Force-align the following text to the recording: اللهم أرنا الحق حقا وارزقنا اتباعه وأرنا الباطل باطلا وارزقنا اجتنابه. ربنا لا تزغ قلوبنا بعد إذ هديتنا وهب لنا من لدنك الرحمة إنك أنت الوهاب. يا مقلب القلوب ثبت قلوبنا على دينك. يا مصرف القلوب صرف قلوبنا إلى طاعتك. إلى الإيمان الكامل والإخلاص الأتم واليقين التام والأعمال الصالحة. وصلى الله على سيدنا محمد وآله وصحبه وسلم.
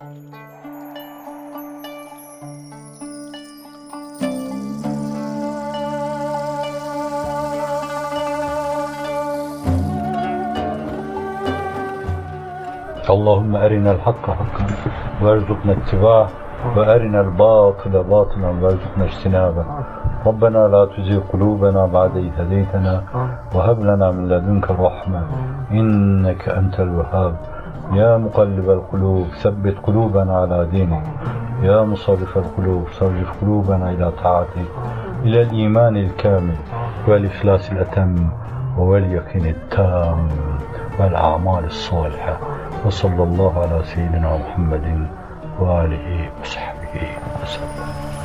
اللهم 0.00 0.12
أرنا 13.56 13.92
الحق 13.92 14.24
حقا 14.30 14.66
وارزقنا 15.22 15.72
اتباعه 15.72 16.28
وأرنا 16.76 17.20
الباطل 17.20 18.02
باطلا 18.02 18.48
وارزقنا 18.48 19.04
اجتنابه. 19.04 19.64
ربنا 20.26 20.68
لا 20.68 20.84
تزغ 20.84 21.20
قلوبنا 21.32 21.86
بعد 21.86 22.16
إذ 22.16 22.30
هديتنا 22.38 23.02
وهب 23.54 23.80
لنا 23.80 24.10
من 24.10 24.28
لدنك 24.28 24.70
الرحمة 24.70 25.22
إنك 25.70 26.48
أنت 26.48 26.80
الوهاب. 26.80 27.59
يا 27.92 28.16
مقلب 28.16 28.70
القلوب 28.70 29.26
ثبت 29.26 29.74
قلوبنا 29.82 30.36
على 30.36 30.66
دينك. 30.66 31.02
يا 31.62 31.82
مصرف 31.82 32.38
القلوب 32.38 32.84
صرف 32.92 33.40
قلوبنا 33.40 33.90
إلى 33.90 34.12
طاعتك. 34.22 34.68
إلى 35.24 35.42
الإيمان 35.42 35.96
الكامل 35.96 36.56
والإخلاص 37.08 37.70
الأتم 37.70 38.30
واليقين 38.78 39.46
التام 39.46 40.28
والأعمال 41.00 41.64
الصالحة. 41.64 42.38
وصلى 42.86 43.22
الله 43.22 43.58
على 43.58 43.84
سيدنا 43.84 44.36
محمد 44.36 45.06
وآله 45.58 46.30
وصحبه 46.40 47.02
وسلم. 47.42 48.19